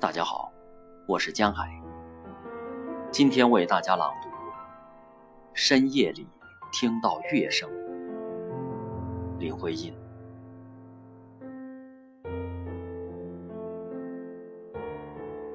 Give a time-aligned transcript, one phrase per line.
[0.00, 0.50] 大家好，
[1.06, 1.68] 我是江海。
[3.12, 4.28] 今天为大家朗读
[5.52, 6.26] 《深夜里
[6.72, 7.68] 听到乐声》，
[9.38, 9.94] 林徽因。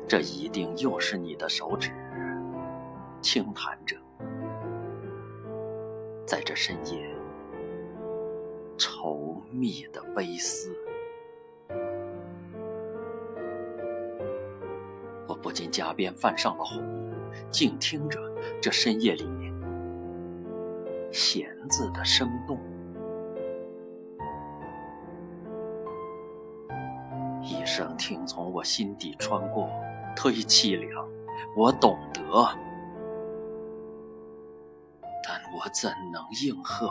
[0.07, 1.89] 这一定又是你的手指，
[3.21, 3.97] 轻弹着，
[6.23, 7.17] 在这深夜
[8.77, 10.71] 稠密的悲思。
[15.45, 16.83] 不禁颊边泛上了红，
[17.51, 18.19] 静听着
[18.59, 19.53] 这深夜里面
[21.11, 22.59] 弦子的声动，
[27.43, 29.69] 一声听从我心底穿过，
[30.15, 31.07] 忒凄凉，
[31.55, 32.23] 我懂得，
[35.23, 36.89] 但我怎能应和？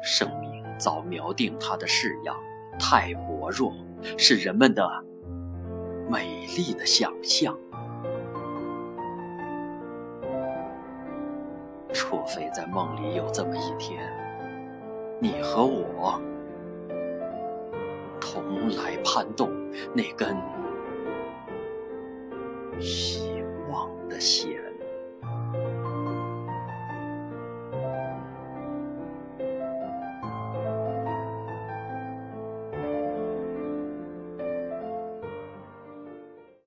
[0.00, 2.36] 生命早瞄定它的式样。
[2.80, 3.74] 太薄弱，
[4.16, 4.88] 是人们的
[6.08, 7.56] 美丽的想象。
[11.92, 14.00] 除非在梦里有这么一天，
[15.20, 16.20] 你和我
[18.20, 19.50] 同来攀动
[19.94, 20.36] 那根
[22.78, 24.67] 希望的弦。